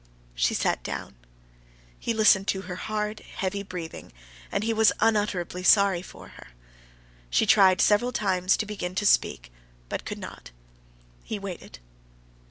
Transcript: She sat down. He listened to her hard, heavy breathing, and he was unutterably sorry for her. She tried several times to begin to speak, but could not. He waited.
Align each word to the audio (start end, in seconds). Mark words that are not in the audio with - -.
She 0.33 0.55
sat 0.55 0.81
down. 0.81 1.13
He 1.99 2.11
listened 2.15 2.47
to 2.47 2.61
her 2.61 2.75
hard, 2.75 3.19
heavy 3.19 3.61
breathing, 3.61 4.11
and 4.51 4.63
he 4.63 4.73
was 4.73 4.91
unutterably 4.99 5.61
sorry 5.61 6.01
for 6.01 6.29
her. 6.29 6.47
She 7.29 7.45
tried 7.45 7.79
several 7.79 8.11
times 8.11 8.57
to 8.57 8.65
begin 8.65 8.95
to 8.95 9.05
speak, 9.05 9.51
but 9.89 10.03
could 10.03 10.17
not. 10.17 10.49
He 11.23 11.37
waited. 11.37 11.77